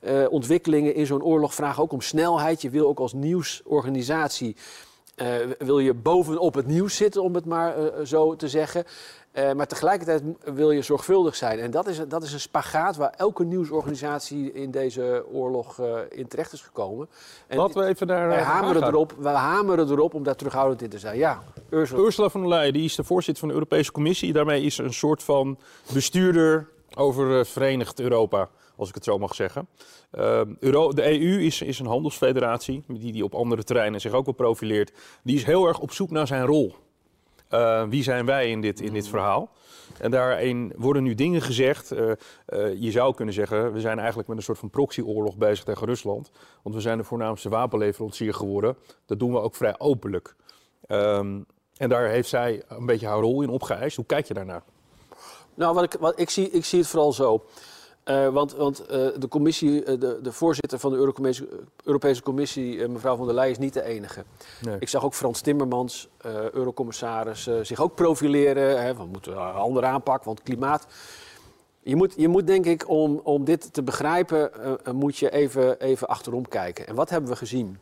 eh, 0.00 0.24
ontwikkelingen 0.30 0.94
in 0.94 1.06
zo'n 1.06 1.22
oorlog 1.22 1.54
vragen 1.54 1.82
ook 1.82 1.92
om 1.92 2.00
snelheid. 2.00 2.62
Je 2.62 2.70
wil 2.70 2.86
ook 2.88 2.98
als 2.98 3.12
nieuwsorganisatie 3.12 4.56
wil 5.58 5.78
je 5.78 5.94
bovenop 5.94 6.54
het 6.54 6.66
nieuws 6.66 6.96
zitten, 6.96 7.22
om 7.22 7.34
het 7.34 7.44
maar 7.44 7.74
zo 8.04 8.36
te 8.36 8.48
zeggen. 8.48 8.84
Eh, 9.36 9.52
maar 9.52 9.66
tegelijkertijd 9.66 10.22
wil 10.54 10.70
je 10.70 10.82
zorgvuldig 10.82 11.36
zijn. 11.36 11.58
En 11.58 11.70
dat 11.70 11.86
is, 11.86 12.00
dat 12.08 12.22
is 12.22 12.32
een 12.32 12.40
spagaat 12.40 12.96
waar 12.96 13.10
elke 13.16 13.44
nieuwsorganisatie 13.44 14.52
in 14.52 14.70
deze 14.70 15.24
oorlog 15.32 15.78
eh, 15.78 15.98
in 16.10 16.28
terecht 16.28 16.52
is 16.52 16.60
gekomen. 16.60 17.08
En 17.46 17.56
Laten 17.56 17.80
we 17.80 17.86
even 17.86 18.06
daar 18.06 18.28
wij, 18.28 18.38
eh, 18.38 18.46
hameren 18.46 18.82
erop, 18.82 19.14
wij 19.18 19.34
hameren 19.34 19.90
erop 19.90 20.14
om 20.14 20.22
daar 20.22 20.36
terughoudend 20.36 20.82
in 20.82 20.88
te 20.88 20.98
zijn. 20.98 21.18
Ja, 21.18 21.42
Ursula. 21.70 22.00
Ursula 22.00 22.28
von 22.28 22.40
der 22.40 22.50
Leyen 22.50 22.72
die 22.72 22.84
is 22.84 22.94
de 22.94 23.04
voorzitter 23.04 23.40
van 23.40 23.48
de 23.48 23.54
Europese 23.54 23.92
Commissie. 23.92 24.32
Daarmee 24.32 24.62
is 24.62 24.74
ze 24.74 24.82
een 24.82 24.94
soort 24.94 25.22
van 25.22 25.58
bestuurder 25.92 26.68
over 26.94 27.46
Verenigd 27.46 28.00
Europa, 28.00 28.48
als 28.76 28.88
ik 28.88 28.94
het 28.94 29.04
zo 29.04 29.18
mag 29.18 29.34
zeggen. 29.34 29.68
Eh, 30.10 30.40
Euro, 30.60 30.92
de 30.92 31.20
EU 31.20 31.40
is, 31.40 31.62
is 31.62 31.78
een 31.78 31.86
handelsfederatie 31.86 32.84
die, 32.88 33.12
die 33.12 33.24
op 33.24 33.34
andere 33.34 33.62
terreinen 33.62 34.00
zich 34.00 34.12
ook 34.12 34.24
wel 34.24 34.34
profileert. 34.34 34.92
Die 35.22 35.36
is 35.36 35.44
heel 35.44 35.66
erg 35.66 35.78
op 35.78 35.92
zoek 35.92 36.10
naar 36.10 36.26
zijn 36.26 36.44
rol. 36.44 36.74
Eh, 37.48 37.82
wie 37.88 38.02
zijn 38.02 38.26
wij 38.26 38.50
in 38.50 38.60
dit, 38.60 38.80
in 38.80 38.92
dit 38.92 39.08
verhaal? 39.08 39.50
En 40.00 40.10
daarin 40.10 40.72
worden 40.76 41.02
nu 41.02 41.14
dingen 41.14 41.42
gezegd. 41.42 41.90
eh, 41.92 42.10
eh, 42.46 42.80
je 42.80 42.90
zou 42.90 43.14
kunnen 43.14 43.34
zeggen, 43.34 43.72
we 43.72 43.80
zijn 43.80 43.98
eigenlijk 43.98 44.28
met 44.28 44.36
een 44.36 44.42
soort 44.42 44.58
van 44.58 44.70
proxyoorlog 44.70 45.36
bezig 45.36 45.64
tegen 45.64 45.86
Rusland. 45.86 46.30
Want 46.62 46.74
we 46.74 46.80
zijn 46.80 46.98
de 46.98 47.04
voornaamste 47.04 47.48
wapenleverancier 47.48 48.34
geworden. 48.34 48.76
Dat 49.06 49.18
doen 49.18 49.32
we 49.32 49.40
ook 49.40 49.54
vrij 49.54 49.74
openlijk. 49.78 50.34
Ehm, 50.86 51.40
en 51.76 51.88
daar 51.88 52.08
heeft 52.08 52.28
zij 52.28 52.62
een 52.68 52.86
beetje 52.86 53.06
haar 53.06 53.20
rol 53.20 53.42
in 53.42 53.48
opgeëist. 53.48 53.96
Hoe 53.96 54.06
kijk 54.06 54.26
je 54.26 54.34
daarnaar? 54.34 54.62
Nou, 55.54 55.74
wat 55.74 55.84
ik, 55.84 56.00
wat 56.00 56.20
ik, 56.20 56.30
zie, 56.30 56.50
ik 56.50 56.64
zie 56.64 56.78
het 56.78 56.88
vooral 56.88 57.12
zo. 57.12 57.44
Eh, 58.06 58.28
want 58.28 58.54
want 58.54 58.86
eh, 58.86 59.06
de, 59.18 59.28
commissie, 59.28 59.84
eh, 59.84 60.00
de, 60.00 60.18
de 60.22 60.32
voorzitter 60.32 60.78
van 60.78 60.90
de 60.90 60.96
Eurocommissie- 60.96 61.48
Europese 61.84 62.22
Commissie, 62.22 62.88
mevrouw 62.88 63.16
van 63.16 63.26
der 63.26 63.34
Leyen, 63.34 63.50
is 63.50 63.58
niet 63.58 63.72
de 63.72 63.82
enige. 63.82 64.24
Nee. 64.60 64.76
Ik 64.78 64.88
zag 64.88 65.04
ook 65.04 65.14
Frans 65.14 65.40
Timmermans, 65.40 66.08
eurocommissaris, 66.52 67.48
zich 67.62 67.80
ook 67.80 67.94
profileren. 67.94 68.82
Hè, 68.82 68.94
we 68.96 69.04
moeten 69.04 69.32
een 69.32 69.38
andere 69.38 69.86
aanpak, 69.86 70.24
want 70.24 70.42
klimaat. 70.42 70.86
Je 71.82 71.96
moet, 71.96 72.14
je 72.16 72.28
moet 72.28 72.46
denk 72.46 72.64
ik, 72.64 72.88
om, 72.88 73.20
om 73.22 73.44
dit 73.44 73.72
te 73.72 73.82
begrijpen, 73.82 74.50
moet 74.92 75.16
je 75.16 75.30
even, 75.30 75.80
even 75.80 76.08
achterom 76.08 76.48
kijken. 76.48 76.86
En 76.86 76.94
wat 76.94 77.10
hebben 77.10 77.30
we 77.30 77.36
gezien? 77.36 77.78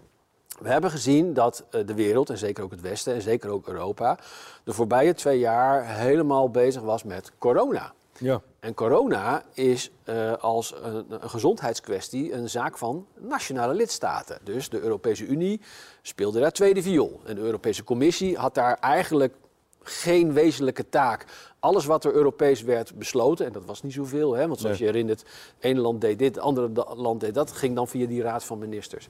We 0.61 0.69
hebben 0.69 0.91
gezien 0.91 1.35
dat 1.35 1.65
de 1.71 1.95
wereld, 1.95 2.31
en 2.31 2.39
zeker 2.39 2.65
ook 2.65 2.71
het 2.71 2.81
Westen 2.81 3.15
en 3.15 3.23
zeker 3.23 3.51
ook 3.51 3.69
Europa, 3.69 4.19
de 4.65 4.73
voorbije 4.73 5.15
twee 5.15 5.39
jaar 5.39 5.97
helemaal 5.97 6.51
bezig 6.51 6.83
was 6.83 7.03
met 7.03 7.33
corona. 7.39 7.93
Ja. 8.19 8.43
En 8.61 8.75
corona 8.75 9.45
is 9.53 9.91
eh, 10.05 10.33
als 10.33 10.75
een, 10.83 11.05
een 11.09 11.31
gezondheidskwestie 11.31 12.33
een 12.33 12.51
zaak 12.51 12.79
van 12.79 13.07
nationale 13.19 13.75
lidstaten. 13.75 14.39
Dus 14.45 14.69
de 14.69 14.81
Europese 14.81 15.27
Unie 15.27 15.61
speelde 16.03 16.41
daar 16.41 16.53
tweede 16.53 16.83
viool. 16.83 17.21
En 17.25 17.35
de 17.35 17.41
Europese 17.41 17.85
Commissie 17.85 18.37
had 18.37 18.55
daar 18.55 18.79
eigenlijk 18.81 19.35
geen 19.83 20.33
wezenlijke 20.33 20.89
taak. 20.89 21.25
Alles 21.59 21.85
wat 21.85 22.05
er 22.05 22.13
Europees 22.13 22.63
werd 22.63 22.95
besloten, 22.95 23.47
en 23.47 23.53
dat 23.53 23.65
was 23.65 23.83
niet 23.83 23.93
zoveel, 23.93 24.35
hè, 24.35 24.47
want 24.47 24.61
zoals 24.61 24.79
Nee. 24.79 24.87
je 24.87 24.93
herinnert, 24.95 25.21
het 25.21 25.65
ene 25.65 25.81
land 25.81 26.01
deed 26.01 26.19
dit, 26.19 26.35
het 26.35 26.45
andere 26.45 26.71
land 26.97 27.21
deed 27.21 27.35
dat, 27.35 27.53
ging 27.53 27.75
dan 27.75 27.89
via 27.89 28.07
die 28.07 28.23
raad 28.23 28.45
van 28.45 28.59
ministers. 28.59 29.09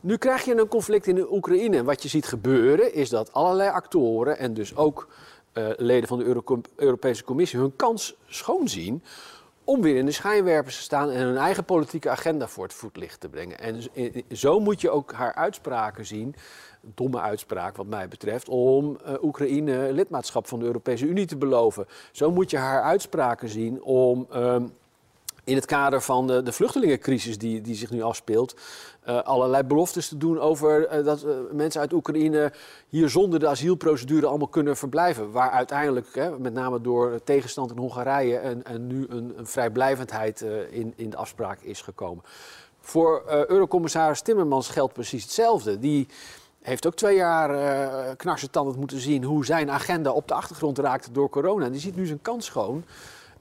Nu 0.00 0.16
krijg 0.16 0.44
je 0.44 0.60
een 0.60 0.68
conflict 0.68 1.06
in 1.06 1.14
de 1.14 1.32
Oekraïne. 1.32 1.76
En 1.76 1.84
wat 1.84 2.02
je 2.02 2.08
ziet 2.08 2.26
gebeuren 2.26 2.94
is 2.94 3.08
dat 3.08 3.32
allerlei 3.32 3.70
actoren 3.70 4.38
en 4.38 4.54
dus 4.54 4.76
ook 4.76 5.08
eh, 5.52 5.68
leden 5.76 6.08
van 6.08 6.18
de 6.18 6.24
Euro- 6.24 6.60
Europese 6.76 7.24
Commissie 7.24 7.58
hun 7.58 7.76
kans 7.76 8.16
schoonzien 8.26 9.02
om 9.64 9.82
weer 9.82 9.96
in 9.96 10.04
de 10.06 10.12
schijnwerpers 10.12 10.76
te 10.76 10.82
staan 10.82 11.10
en 11.10 11.20
hun 11.26 11.36
eigen 11.36 11.64
politieke 11.64 12.10
agenda 12.10 12.48
voor 12.48 12.64
het 12.64 12.74
voetlicht 12.74 13.20
te 13.20 13.28
brengen. 13.28 13.58
En 13.58 13.76
i- 13.94 14.24
i- 14.28 14.36
zo 14.36 14.60
moet 14.60 14.80
je 14.80 14.90
ook 14.90 15.12
haar 15.12 15.34
uitspraken 15.34 16.06
zien, 16.06 16.34
domme 16.80 17.20
uitspraak 17.20 17.76
wat 17.76 17.86
mij 17.86 18.08
betreft, 18.08 18.48
om 18.48 18.96
eh, 19.04 19.14
Oekraïne 19.22 19.92
lidmaatschap 19.92 20.46
van 20.48 20.58
de 20.58 20.64
Europese 20.64 21.06
Unie 21.06 21.26
te 21.26 21.36
beloven. 21.36 21.86
Zo 22.12 22.30
moet 22.30 22.50
je 22.50 22.56
haar 22.56 22.82
uitspraken 22.82 23.48
zien 23.48 23.82
om 23.82 24.26
ehm, 24.30 24.66
in 25.44 25.54
het 25.54 25.66
kader 25.66 26.02
van 26.02 26.26
de, 26.26 26.42
de 26.42 26.52
vluchtelingencrisis 26.52 27.38
die, 27.38 27.60
die 27.60 27.74
zich 27.74 27.90
nu 27.90 28.02
afspeelt, 28.02 28.54
eh, 29.00 29.22
allerlei 29.22 29.62
beloftes 29.62 30.08
te 30.08 30.16
doen 30.16 30.38
over 30.38 30.86
eh, 30.86 31.04
dat 31.04 31.22
eh, 31.22 31.30
mensen 31.52 31.80
uit 31.80 31.92
Oekraïne 31.92 32.52
hier 32.88 33.08
zonder 33.08 33.38
de 33.38 33.48
asielprocedure 33.48 34.26
allemaal 34.26 34.48
kunnen 34.48 34.76
verblijven. 34.76 35.30
Waar 35.30 35.50
uiteindelijk, 35.50 36.14
hè, 36.14 36.38
met 36.38 36.52
name 36.52 36.80
door 36.80 37.20
tegenstand 37.24 37.70
in 37.70 37.78
Hongarije, 37.78 38.36
en, 38.36 38.86
nu 38.86 39.06
een, 39.08 39.32
een 39.36 39.46
vrijblijvendheid 39.46 40.44
in, 40.70 40.92
in 40.96 41.10
de 41.10 41.16
afspraak 41.16 41.60
is 41.60 41.82
gekomen. 41.82 42.24
Voor 42.80 43.22
Eurocommissaris 43.26 44.20
Timmermans 44.20 44.68
geldt 44.68 44.92
precies 44.92 45.22
hetzelfde. 45.22 45.78
Die 45.78 46.06
heeft 46.62 46.86
ook 46.86 46.94
twee 46.94 47.16
jaar 47.16 47.50
eh 47.50 48.16
knarsetandend 48.16 48.76
moeten 48.76 49.00
zien 49.00 49.24
hoe 49.24 49.44
zijn 49.44 49.70
agenda 49.70 50.10
op 50.10 50.28
de 50.28 50.34
achtergrond 50.34 50.78
raakte 50.78 51.12
door 51.12 51.28
corona. 51.28 51.64
En 51.64 51.72
die 51.72 51.80
ziet 51.80 51.96
nu 51.96 52.06
zijn 52.06 52.22
kans 52.22 52.46
schoon. 52.46 52.84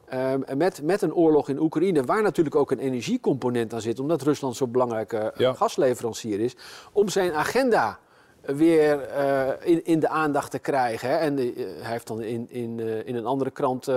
Ehm, 0.10 0.58
met, 0.58 0.82
met 0.84 1.02
een 1.02 1.14
oorlog 1.14 1.50
in 1.50 1.60
Oekraïne, 1.60 2.04
waar 2.04 2.22
natuurlijk 2.22 2.56
ook 2.56 2.72
een 2.72 2.80
energiecomponent 2.80 3.74
aan 3.74 3.82
zit, 3.82 4.00
omdat 4.00 4.22
Rusland 4.22 4.56
zo'n 4.56 4.72
belangrijke 4.72 5.18
eh, 5.18 5.40
Ja. 5.40 5.54
gasleverancier 5.54 6.40
is, 6.40 6.56
om 6.92 7.10
zijn 7.10 7.34
agenda 7.34 8.00
weer 8.42 9.02
eh, 9.02 9.48
in, 9.64 9.86
in 9.86 10.00
de 10.00 10.08
aandacht 10.08 10.52
te 10.52 10.60
krijgen. 10.60 11.10
Hè. 11.10 11.16
En 11.16 11.38
eh, 11.38 11.46
hij 11.56 11.92
heeft 11.92 12.08
dan 12.08 12.22
in, 12.22 12.48
in, 12.50 12.80
in 13.06 13.16
een 13.16 13.26
andere 13.26 13.52
krant 13.52 13.88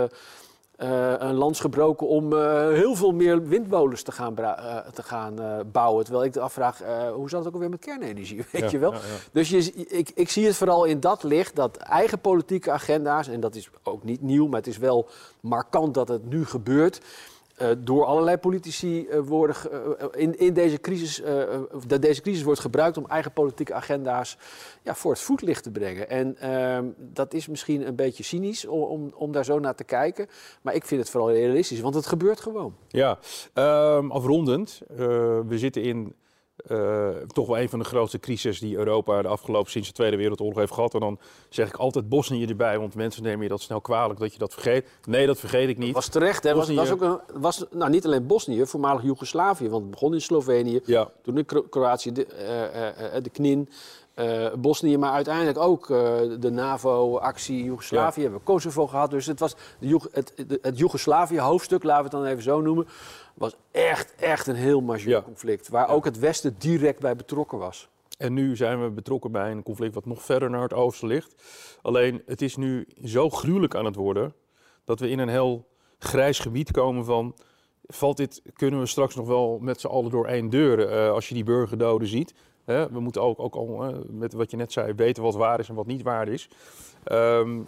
eh, 0.83 1.15
een 1.19 1.35
lans 1.35 1.61
gebroken 1.61 2.07
om 2.07 2.33
eh, 2.33 2.69
heel 2.69 2.95
veel 2.95 3.12
meer 3.12 3.49
windmolens 3.49 4.03
te 4.03 4.12
gaan, 4.12 4.39
eh, 4.39 4.77
te 4.93 5.03
gaan 5.03 5.35
bouwen. 5.73 6.05
Terwijl 6.05 6.25
ik 6.25 6.33
de 6.33 6.41
afvraag, 6.41 6.81
hoe 7.15 7.29
zat 7.29 7.39
het 7.39 7.49
ook 7.49 7.55
alweer 7.55 7.71
met 7.71 7.81
kernenergie, 7.81 8.45
weet 8.53 8.62
Ja, 8.62 8.71
je 8.71 8.79
wel? 8.79 8.93
ja, 8.93 8.99
ja. 8.99 9.03
Dus 9.33 9.49
je, 9.49 9.73
ik, 9.75 10.11
ik 10.15 10.31
zie 10.31 10.47
het 10.47 10.57
vooral 10.57 10.85
in 10.85 11.01
dat 11.01 11.23
licht, 11.23 11.57
dat 11.57 11.77
eigen 11.77 12.21
politieke 12.21 12.71
agenda's, 12.71 13.29
en 13.29 13.41
dat 13.41 13.55
is 13.55 13.71
ook 13.83 14.05
niet 14.05 14.23
nieuw, 14.23 14.47
maar 14.47 14.59
het 14.59 14.67
is 14.67 14.79
wel 14.79 15.09
markant 15.41 15.95
dat 15.95 16.09
het 16.09 16.29
nu 16.29 16.47
gebeurt. 16.47 17.01
Eh, 17.62 17.69
door 17.78 18.04
allerlei 18.04 18.37
politici 18.37 19.07
eh, 19.07 19.19
worden 19.21 19.57
eh, 19.71 20.07
in, 20.12 20.38
in 20.38 20.54
deze 20.54 20.81
crisis, 20.81 21.23
dat 21.87 22.02
deze 22.02 22.21
crisis 22.21 22.42
wordt 22.42 22.61
gebruikt 22.61 22.97
om 22.97 23.07
eigen 23.07 23.33
politieke 23.33 23.75
agenda's 23.75 24.37
ja, 24.83 24.95
voor 24.95 25.11
het 25.11 25.21
voetlicht 25.21 25.62
te 25.62 25.71
brengen. 25.71 26.09
En 26.09 26.37
ehm, 26.38 26.87
dat 26.97 27.35
is 27.35 27.47
misschien 27.47 27.87
een 27.87 27.95
beetje 27.95 28.23
cynisch 28.23 28.66
om, 28.66 29.12
om, 29.14 29.33
daar 29.33 29.45
zo 29.45 29.59
naar 29.59 29.75
te 29.75 29.85
kijken, 29.85 30.26
maar 30.62 30.75
ik 30.75 30.85
vind 30.85 31.00
het 31.00 31.11
vooral 31.11 31.33
realistisch, 31.33 31.81
want 31.81 31.95
het 31.95 32.07
gebeurt 32.07 32.40
gewoon. 32.40 32.75
Ja, 32.88 33.19
ehm, 33.52 34.11
afrondend. 34.11 34.81
we 35.47 35.59
zitten 35.59 35.83
in 35.83 36.14
eh, 36.56 37.09
toch 37.26 37.47
wel 37.47 37.59
een 37.59 37.68
van 37.68 37.78
de 37.78 37.85
grootste 37.85 38.18
crises 38.18 38.61
die 38.61 38.76
Europa 38.76 39.23
de 39.23 39.28
afgelopen 39.28 39.71
sinds 39.71 39.88
de 39.88 39.94
Tweede 39.94 40.16
Wereldoorlog 40.16 40.56
heeft 40.59 40.73
gehad. 40.73 40.94
En 40.94 41.00
dan 41.00 41.18
zeg 41.49 41.68
ik 41.68 41.76
altijd 41.76 42.09
Bosnië 42.09 42.47
erbij, 42.47 42.78
want 42.78 42.94
mensen 42.94 43.23
nemen 43.23 43.42
je 43.42 43.49
dat 43.49 43.61
snel 43.61 43.80
kwalijk 43.80 44.18
dat 44.21 44.32
je 44.32 44.38
dat 44.38 44.52
vergeet. 44.52 44.88
Nee, 45.06 45.26
dat 45.26 45.38
vergeet 45.38 45.68
ik 45.68 45.78
niet. 45.78 45.94
Was 45.94 46.09
terecht, 46.09 46.42
hè? 46.42 46.50
Was, 46.54 46.59
Bosnië- 46.66 46.76
was 46.76 46.90
ook 46.90 47.00
een, 47.00 47.40
was, 47.40 47.64
nou, 47.71 47.90
niet 47.90 48.04
alleen 48.04 48.26
Bosnië, 48.26 48.66
voormalig 48.66 49.02
Joegoslavië, 49.02 49.68
want 49.68 49.82
het 49.82 49.90
begon 49.90 50.14
in 50.14 50.21
Slovenië, 50.21 50.80
Ja, 50.85 51.11
toen 51.23 51.38
in 51.38 51.44
Kro- 51.44 51.62
Kroatië, 51.62 52.12
de, 52.12 52.26
eh, 52.26 53.23
de 53.23 53.30
KNIN, 53.30 53.68
eh, 54.14 54.52
Bosnië, 54.59 54.97
maar 54.97 55.12
uiteindelijk 55.12 55.59
ook 55.59 55.90
eh, 55.90 55.97
de 56.38 56.50
NAVO-actie 56.50 57.64
Joegoslavië, 57.64 58.21
hebben 58.21 58.38
we 58.38 58.45
Kosovo 58.45 58.87
gehad. 58.87 59.11
Dus 59.11 59.26
het 59.26 59.40
was 59.40 59.54
de, 59.78 59.87
Joeg- 59.87 60.09
het, 60.12 60.33
het, 60.37 60.59
het 60.62 60.78
Joegoslavië-hoofdstuk, 60.78 61.83
laten 61.83 62.11
we 62.11 62.16
het 62.16 62.25
dan 62.25 62.31
even 62.31 62.42
zo 62.42 62.61
noemen, 62.61 62.87
was 63.35 63.57
echt, 63.71 64.14
echt 64.14 64.47
een 64.47 64.54
heel 64.54 64.81
majeur 64.81 65.09
Ja. 65.16 65.23
conflict, 65.23 65.69
waar 65.69 65.88
ook 65.88 66.04
het 66.04 66.19
Westen 66.19 66.54
direct 66.59 67.00
bij 67.00 67.16
betrokken 67.16 67.59
was. 67.59 67.88
En 68.19 68.33
nu 68.33 68.57
zijn 68.57 68.83
we 68.83 68.90
betrokken 68.90 69.33
bij 69.33 69.50
een 69.50 69.62
conflict 69.62 69.95
wat 69.95 70.07
nog 70.07 70.23
verder 70.23 70.50
naar 70.50 70.62
het 70.62 70.73
oosten 70.75 71.09
ligt. 71.09 71.35
Alleen 71.83 72.23
het 72.26 72.42
is 72.42 72.57
nu 72.57 72.88
zo 73.04 73.31
gruwelijk 73.31 73.75
aan 73.75 73.85
het 73.85 73.95
worden 73.97 74.35
dat 74.85 75.00
we 75.00 75.09
in 75.09 75.19
een 75.19 75.28
heel 75.28 75.66
grijs 75.99 76.38
gebied 76.38 76.71
komen 76.71 77.04
van. 77.04 77.35
Valt 77.87 78.16
dit, 78.16 78.42
kunnen 78.54 78.81
we 78.81 78.87
straks 78.87 79.14
nog 79.14 79.26
wel 79.26 79.59
met 79.61 79.81
z'n 79.81 79.87
allen 79.87 80.11
door 80.11 80.26
één 80.26 80.50
deur 80.50 80.88
eh, 80.88 81.11
als 81.11 81.28
je 81.28 81.35
die 81.35 81.45
burgerdoden 81.45 82.09
ziet? 82.09 82.35
We 82.64 83.00
moeten 83.00 83.23
ook, 83.23 83.38
ook 83.40 83.54
al, 83.54 83.95
met 84.11 84.33
wat 84.33 84.50
je 84.50 84.57
net 84.57 84.73
zei, 84.73 84.92
weten 84.92 85.23
wat 85.23 85.35
waar 85.35 85.59
is 85.59 85.69
en 85.69 85.75
wat 85.75 85.87
niet 85.87 86.02
waar 86.02 86.28
is. 86.28 86.49
Ehm, 87.04 87.61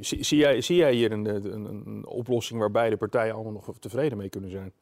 zie, 0.00 0.22
zie 0.24 0.38
jij, 0.38 0.60
zie 0.60 0.76
jij 0.76 0.92
hier 0.92 1.12
een, 1.12 1.26
een, 1.26 1.64
een 1.86 2.06
oplossing 2.06 2.60
waar 2.60 2.70
beide 2.70 2.96
partijen 2.96 3.34
allemaal 3.34 3.52
nog 3.52 3.68
tevreden 3.78 4.18
mee 4.18 4.28
kunnen 4.28 4.50
zijn? 4.50 4.72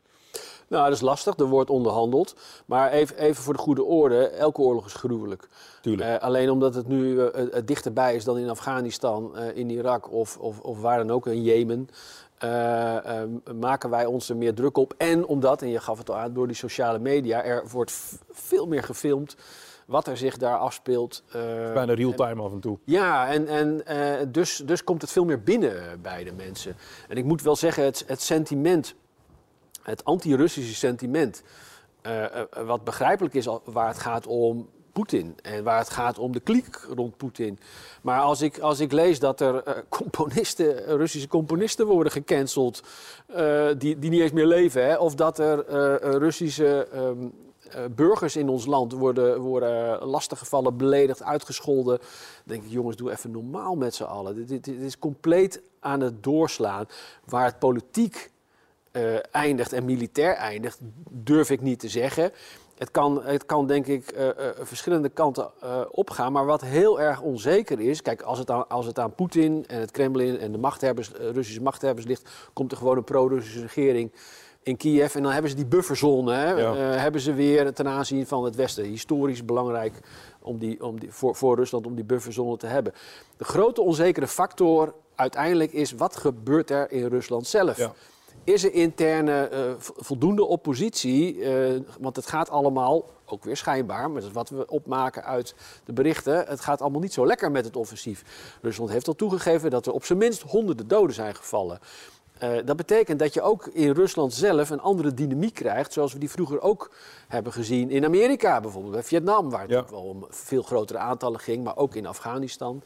Nou, 0.69 0.85
dat 0.85 0.93
is 0.93 1.01
lastig, 1.01 1.37
er 1.37 1.45
wordt 1.45 1.71
onderhandeld. 1.71 2.35
Maar 2.67 2.91
even, 2.91 3.19
even 3.19 3.43
voor 3.43 3.53
de 3.53 3.59
goede 3.59 3.85
orde, 3.85 4.27
elke 4.27 4.61
oorlog 4.61 4.87
is 4.87 4.95
gruwelijk. 4.95 5.49
Tuurlijk. 5.81 6.11
Eh, 6.11 6.23
alleen 6.23 6.51
omdat 6.51 6.75
het 6.75 6.89
nu 6.89 7.21
eh, 7.21 7.63
dichterbij 7.65 8.15
is 8.15 8.25
dan 8.25 8.39
in 8.39 8.49
Afghanistan, 8.49 9.37
eh, 9.37 9.57
in 9.57 9.71
Irak 9.71 10.13
of, 10.13 10.37
of, 10.39 10.61
of 10.61 10.81
waar 10.81 10.99
dan 10.99 11.11
ook, 11.11 11.27
in 11.27 11.43
Jemen, 11.43 11.89
maken 13.55 13.91
wij 13.91 14.07
ons 14.07 14.29
er 14.29 14.37
meer 14.37 14.55
druk 14.55 14.77
op. 14.77 14.95
En 14.97 15.27
omdat, 15.27 15.63
en 15.63 15.69
je 15.69 15.81
gaf 15.81 15.99
het 15.99 16.11
al 16.11 16.17
aan, 16.17 16.33
door 16.33 16.47
die 16.47 16.57
sociale 16.57 16.99
media, 16.99 17.43
er 17.45 17.65
wordt 17.69 17.93
veel 18.31 18.67
meer 18.67 18.83
gefilmd 18.83 19.37
wat 19.87 20.07
er 20.07 20.17
zich 20.17 20.37
daar 20.37 20.59
afspeelt. 20.59 21.23
eh, 21.29 21.73
Bijna 21.73 21.95
real-time 21.95 22.43
af 22.43 22.53
en 22.53 22.61
toe. 22.61 22.79
ja, 22.85 23.29
en, 23.29 23.47
en 23.49 23.87
eh, 23.87 24.27
dus, 24.29 24.57
dus 24.65 24.85
komt 24.85 25.03
het 25.03 25.11
veel 25.13 25.25
meer 25.25 25.43
binnen 25.43 26.01
bij 26.03 26.25
de 26.25 26.33
mensen. 26.33 26.77
En 27.09 27.17
ik 27.17 27.25
moet 27.25 27.43
wel 27.43 27.57
zeggen, 27.57 27.85
het, 27.85 28.05
het 28.07 28.23
sentiment, 28.23 28.95
het 29.83 30.05
anti-Russische 30.05 30.75
sentiment, 30.75 31.43
eh, 32.03 32.25
eh, 32.25 32.47
wat 32.67 32.85
begrijpelijk 32.85 33.35
is 33.35 33.49
al- 33.49 33.63
waar 33.65 33.89
het 33.89 33.99
gaat 33.99 34.27
om 34.27 34.69
Poetin 34.97 35.37
en 35.43 35.65
waar 35.65 35.79
het 35.79 35.91
gaat 35.91 36.19
om 36.19 36.33
de 36.33 36.41
kliek 36.41 36.87
rond 36.95 37.17
Poetin. 37.17 37.59
Maar 38.03 38.21
als 38.21 38.41
ik, 38.41 38.59
als 38.59 38.81
ik 38.81 38.93
lees 38.93 39.19
dat 39.19 39.41
er 39.41 39.63
eh, 39.63 39.75
componisten, 39.89 40.97
Russische 40.97 41.29
componisten 41.29 41.87
worden 41.87 42.13
gecanceld, 42.13 42.83
eh, 43.27 43.69
die, 43.79 43.99
die 43.99 44.11
niet 44.11 44.21
eens 44.21 44.33
meer 44.33 44.47
leven, 44.47 44.87
hè, 44.87 44.97
of 44.97 45.15
dat 45.15 45.39
er 45.39 45.67
eh, 45.67 46.11
Russische 46.19 46.89
ehm, 46.93 47.27
eh, 47.71 47.85
burgers 47.91 48.37
in 48.37 48.49
ons 48.49 48.67
land 48.67 48.93
worden, 48.93 49.41
worden 49.41 50.05
lastiggevallen, 50.05 50.77
beledigd, 50.77 51.23
uitgescholden. 51.23 51.99
Dan 51.99 52.09
denk 52.45 52.63
ik, 52.63 52.71
jongens, 52.71 52.97
doe 52.97 53.11
even 53.11 53.31
normaal 53.31 53.75
met 53.75 53.95
z'n 53.95 54.03
allen. 54.03 54.47
Dit, 54.47 54.65
dit, 54.65 54.81
is 54.81 54.99
compleet 54.99 55.63
aan 55.81 56.01
het 56.01 56.23
doorslaan. 56.23 56.87
Waar 57.25 57.45
het 57.45 57.59
politiek 57.59 58.31
eindigt 59.31 59.73
en 59.73 59.85
militair 59.85 60.35
eindigt, 60.35 60.79
durf 61.11 61.51
ik 61.51 61.61
niet 61.61 61.79
te 61.79 61.89
zeggen. 61.89 62.33
Het 62.77 62.91
kan, 62.91 63.23
het 63.25 63.47
kan 63.47 63.67
denk 63.67 63.87
ik 63.87 64.09
eh, 64.09 64.29
eh, 64.29 64.35
verschillende 64.61 65.09
kanten 65.09 65.51
eh, 65.61 65.81
opgaan. 65.91 66.33
Maar 66.33 66.47
wat 66.47 66.61
heel 66.61 67.01
erg 67.01 67.21
onzeker 67.21 67.81
is. 67.81 68.03
Kijk, 68.03 68.23
als 68.23 68.39
het 68.39 68.51
aan, 68.51 68.69
als 68.69 68.87
het 68.87 68.99
aan 68.99 69.15
Poetin 69.15 69.65
en 69.67 69.81
het 69.81 69.91
Kremlin 69.91 70.39
en 70.39 70.53
de 70.53 70.59
machthebbers, 70.59 71.11
Russische 71.11 71.63
machthebbers 71.63 72.07
ligt, 72.07 72.31
komt 72.53 72.73
er 72.73 72.79
gewoon 72.79 72.97
een 72.97 73.05
pro-Russische 73.05 73.61
regering 73.61 74.13
in 74.63 74.77
Kiev. 74.77 75.15
En 75.15 75.23
dan 75.23 75.33
hebben 75.33 75.51
ze 75.51 75.57
die 75.57 75.67
bufferzone. 75.67 76.35
Hè, 76.35 76.51
Ja. 76.51 76.75
hebben 76.75 77.21
ze 77.21 77.33
weer 77.35 77.73
ten 77.73 77.89
aanzien 77.89 78.27
van 78.27 78.45
het 78.45 78.55
Westen. 78.55 78.85
Historisch 78.85 79.45
belangrijk 79.45 80.01
om 80.41 80.59
die, 80.59 80.85
om 80.85 81.01
die, 81.01 81.13
voor, 81.13 81.35
voor 81.37 81.57
Rusland 81.57 81.87
om 81.87 81.95
die 81.95 82.05
bufferzone 82.05 82.57
te 82.57 82.67
hebben. 82.67 82.93
De 83.37 83.45
grote 83.45 83.81
onzekere 83.81 84.27
factor 84.27 84.95
uiteindelijk 85.15 85.73
is 85.73 85.93
wat 85.93 86.17
gebeurt 86.17 86.71
er 86.71 86.91
in 86.91 87.07
Rusland 87.07 87.47
zelf. 87.47 87.77
Ja. 87.77 87.93
Is 88.47 88.65
er 88.65 88.73
interne 88.73 89.33
eh, 89.49 89.61
vo- 89.79 89.95
voldoende 89.97 90.45
oppositie? 90.45 91.43
eh, 91.45 91.81
want 92.01 92.17
het 92.17 92.27
gaat 92.27 92.51
allemaal, 92.51 93.05
ook 93.25 93.45
weer 93.45 93.57
schijnbaar, 93.57 94.11
maar 94.11 94.21
dat 94.21 94.29
is 94.31 94.35
wat 94.37 94.49
we 94.49 94.67
opmaken 94.67 95.25
uit 95.25 95.55
de 95.85 95.93
berichten. 95.93 96.47
Het 96.47 96.61
gaat 96.61 96.81
allemaal 96.81 97.01
niet 97.01 97.13
zo 97.13 97.27
lekker 97.27 97.51
met 97.51 97.65
het 97.65 97.77
offensief. 97.77 98.23
Rusland 98.63 98.91
heeft 98.91 99.09
al 99.09 99.15
toegegeven 99.15 99.71
dat 99.71 99.87
er 99.87 99.93
op 99.93 100.05
zijn 100.05 100.19
minst 100.19 100.43
honderden 100.43 100.89
doden 100.89 101.15
zijn 101.15 101.35
gevallen. 101.35 101.79
Eh, 102.39 102.51
dat 102.65 102.77
betekent 102.77 103.19
dat 103.19 103.35
je 103.35 103.43
ook 103.43 103.67
in 103.67 103.91
Rusland 103.93 104.35
zelf 104.35 104.71
een 104.71 104.81
andere 104.81 105.15
dynamiek 105.15 105.55
krijgt, 105.55 105.93
zoals 105.93 106.13
we 106.13 106.19
die 106.19 106.31
vroeger 106.31 106.61
ook 106.61 106.91
hebben 107.29 107.53
gezien 107.53 107.91
in 107.91 108.05
Amerika 108.05 108.61
bijvoorbeeld, 108.61 108.93
bij 108.95 109.03
Vietnam, 109.03 109.51
waar 109.51 109.61
het 109.61 109.71
Ja. 109.71 109.79
ook 109.79 109.91
wel 109.91 110.03
om 110.03 110.27
veel 110.29 110.63
grotere 110.63 110.99
aantallen 110.99 111.41
ging, 111.41 111.65
maar 111.65 111.77
ook 111.77 111.95
in 111.95 112.07
Afghanistan. 112.07 112.83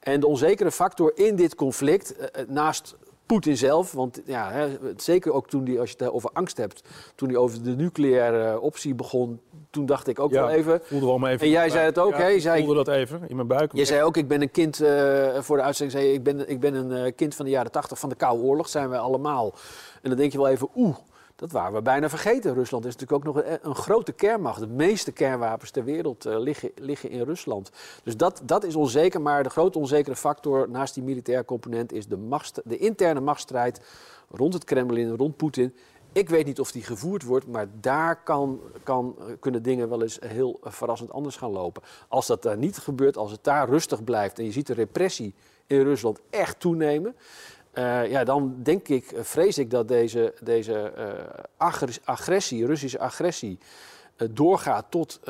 En 0.00 0.20
de 0.20 0.26
onzekere 0.26 0.70
factor 0.70 1.12
in 1.18 1.36
dit 1.36 1.54
conflict, 1.54 2.14
naast 2.48 2.94
Poetin 3.26 3.56
zelf, 3.56 3.92
want 3.92 4.20
ja, 4.24 4.50
hè, 4.50 4.68
zeker 4.96 5.32
ook 5.32 5.48
toen 5.48 5.64
hij, 5.66 5.80
als 5.80 5.90
je 5.90 5.96
het 5.98 6.10
over 6.12 6.30
angst 6.32 6.56
hebt, 6.56 6.82
toen 7.14 7.28
hij 7.28 7.36
over 7.36 7.62
de 7.62 7.70
nucleaire 7.76 8.60
optie 8.60 8.94
begon, 8.94 9.40
toen 9.70 9.86
dacht 9.86 10.06
ik 10.08 10.18
ook 10.18 10.30
Ja, 10.30 10.40
wel 10.40 10.48
even. 10.50 10.80
Voelde 10.82 11.06
wel 11.06 11.28
even. 11.28 11.46
En 11.46 11.52
jij 11.52 11.70
zei 11.70 11.84
het 11.84 11.98
ook, 11.98 12.10
Ja, 12.10 12.16
hè? 12.16 12.26
Je 12.26 12.34
ik 12.34 12.40
zei- 12.40 12.64
voelde 12.64 12.84
dat 12.84 12.94
even 12.94 13.22
in 13.28 13.36
mijn 13.36 13.48
buik. 13.48 13.72
Je 13.74 13.84
zei 13.84 14.02
ook, 14.02 14.16
ik 14.16 14.28
ben 14.28 14.42
een 14.42 14.50
kind, 14.50 14.80
eh, 14.80 15.40
voor 15.40 15.56
de 15.56 15.62
uitzending 15.62 15.98
zei 15.98 16.10
je, 16.10 16.12
ik 16.14 16.22
ben, 16.22 16.48
ik 16.50 16.60
ben 16.60 16.74
een 16.74 16.92
eh, 16.92 17.12
kind 17.16 17.34
van 17.34 17.44
de 17.44 17.50
jaren 17.50 17.70
tachtig 17.72 17.98
van 17.98 18.08
de 18.08 18.14
Koude 18.14 18.42
Oorlog, 18.42 18.68
zijn 18.68 18.88
wij 18.88 18.98
allemaal. 18.98 19.54
En 20.02 20.08
dan 20.10 20.18
denk 20.18 20.32
je 20.32 20.38
wel 20.38 20.48
even, 20.48 20.68
oeh, 20.76 20.96
dat 21.36 21.52
waren 21.52 21.72
we 21.72 21.82
bijna 21.82 22.08
vergeten. 22.08 22.54
Rusland 22.54 22.84
is 22.84 22.96
natuurlijk 22.96 23.26
ook 23.26 23.34
nog 23.34 23.44
een, 23.44 23.58
een 23.62 23.74
grote 23.74 24.12
kernmacht. 24.12 24.60
De 24.60 24.66
meeste 24.66 25.12
kernwapens 25.12 25.70
ter 25.70 25.84
wereld 25.84 26.26
eh, 26.26 26.38
liggen, 26.38 26.70
liggen 26.74 27.10
in 27.10 27.22
Rusland. 27.22 27.70
Dus 28.02 28.16
dat, 28.16 28.42
dat 28.44 28.64
is 28.64 28.74
onzeker, 28.74 29.20
maar 29.20 29.42
de 29.42 29.50
grote 29.50 29.78
onzekere 29.78 30.16
factor 30.16 30.70
naast 30.70 30.94
die 30.94 31.02
militaire 31.02 31.44
component 31.44 31.92
is 31.92 32.06
de, 32.06 32.16
machtst- 32.16 32.60
de 32.64 32.78
interne 32.78 33.20
machtsstrijd 33.20 33.80
rond 34.30 34.54
het 34.54 34.64
Kremlin, 34.64 35.16
rond 35.16 35.36
Poetin. 35.36 35.74
Ik 36.12 36.28
weet 36.28 36.46
niet 36.46 36.60
of 36.60 36.72
die 36.72 36.82
gevoerd 36.82 37.22
wordt, 37.22 37.46
maar 37.46 37.66
daar 37.80 38.22
kan, 38.22 38.60
kan, 38.82 39.14
eh, 39.18 39.24
kunnen 39.40 39.62
dingen 39.62 39.88
wel 39.88 40.02
eens 40.02 40.18
heel 40.26 40.60
verrassend 40.62 41.12
anders 41.12 41.36
gaan 41.36 41.50
lopen. 41.50 41.82
Als 42.08 42.26
dat 42.26 42.42
daar 42.42 42.58
niet 42.58 42.78
gebeurt, 42.78 43.16
als 43.16 43.30
het 43.30 43.44
daar 43.44 43.68
rustig 43.68 44.04
blijft 44.04 44.38
en 44.38 44.44
je 44.44 44.52
ziet 44.52 44.66
de 44.66 44.74
repressie 44.74 45.34
in 45.66 45.82
Rusland 45.82 46.20
echt 46.30 46.60
toenemen, 46.60 47.16
eh, 47.74 48.10
ja, 48.10 48.24
dan 48.24 48.56
denk 48.62 48.88
ik, 48.88 49.12
eh, 49.12 49.22
vrees 49.22 49.58
ik 49.58 49.70
dat 49.70 49.88
deze, 49.88 50.34
deze 50.40 50.74
eh, 50.74 51.06
agres- 51.56 52.00
agressie, 52.04 52.66
Russische 52.66 52.98
agressie, 52.98 53.58
doorgaat 54.30 54.86
tot 54.88 55.20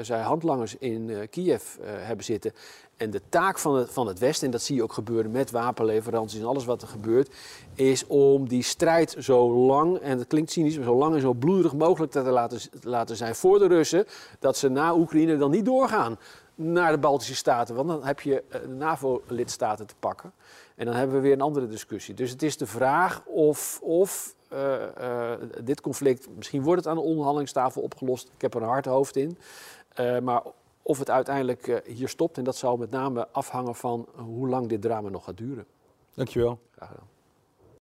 zij 0.00 0.20
handlangers 0.20 0.76
in 0.78 1.28
Kiev 1.30 1.62
hebben 1.82 2.24
zitten. 2.24 2.52
En 2.96 3.10
de 3.10 3.20
taak 3.28 3.58
van 3.58 3.76
het, 3.76 3.90
van 3.90 4.06
het 4.06 4.18
Westen, 4.18 4.46
en 4.46 4.52
dat 4.52 4.62
zie 4.62 4.76
je 4.76 4.82
ook 4.82 4.92
gebeuren 4.92 5.30
met 5.30 5.50
wapenleveranties 5.50 6.40
en 6.40 6.46
alles 6.46 6.64
wat 6.64 6.82
er 6.82 6.88
gebeurt, 6.88 7.34
is 7.74 8.06
om 8.06 8.48
die 8.48 8.62
strijd 8.62 9.16
zo 9.18 9.52
lang, 9.52 9.98
en 9.98 10.18
dat 10.18 10.26
klinkt 10.26 10.50
cynisch, 10.50 10.76
maar 10.76 10.84
zo 10.84 10.96
lang 10.96 11.14
en 11.14 11.20
zo 11.20 11.32
bloederig 11.32 11.74
mogelijk 11.74 12.12
te 12.12 12.20
laten, 12.20 12.80
te 12.80 12.88
laten 12.88 13.16
zijn 13.16 13.34
voor 13.34 13.58
de 13.58 13.66
Russen, 13.66 14.06
dat 14.38 14.56
ze 14.56 14.68
na 14.68 14.94
Oekraïne 14.94 15.36
dan 15.36 15.50
niet 15.50 15.64
doorgaan 15.64 16.18
naar 16.54 16.92
de 16.92 16.98
Baltische 16.98 17.34
Staten. 17.34 17.74
Want 17.74 17.88
dan 17.88 18.04
heb 18.04 18.20
je 18.20 18.42
NAVO-lidstaten 18.68 19.86
te 19.86 19.94
pakken. 19.98 20.32
En 20.80 20.86
dan 20.86 20.94
hebben 20.94 21.16
we 21.16 21.22
weer 21.22 21.32
een 21.32 21.40
andere 21.40 21.66
discussie. 21.66 22.14
Dus 22.14 22.30
het 22.30 22.42
is 22.42 22.56
de 22.56 22.66
vraag 22.66 23.24
of, 23.26 23.80
of 23.82 24.34
eh, 24.48 25.32
eh, 25.32 25.40
dit 25.64 25.80
conflict, 25.80 26.28
misschien 26.36 26.62
wordt 26.62 26.80
het 26.80 26.90
aan 26.90 26.96
de 26.96 27.02
onderhandelingstafel 27.02 27.82
opgelost. 27.82 28.30
Ik 28.34 28.40
heb 28.40 28.54
er 28.54 28.62
een 28.62 28.68
hard 28.68 28.84
hoofd 28.84 29.16
in. 29.16 29.38
Eh, 29.88 30.18
maar 30.18 30.42
of 30.82 30.98
het 30.98 31.10
uiteindelijk 31.10 31.82
hier 31.86 32.08
stopt, 32.08 32.38
en 32.38 32.44
dat 32.44 32.56
zal 32.56 32.76
met 32.76 32.90
name 32.90 33.28
afhangen 33.32 33.74
van 33.74 34.08
hoe 34.16 34.48
lang 34.48 34.68
dit 34.68 34.82
drama 34.82 35.08
nog 35.08 35.24
gaat 35.24 35.36
duren. 35.36 35.66
Dankjewel. 36.14 36.58
Graag 36.70 36.88
gedaan. 36.88 37.08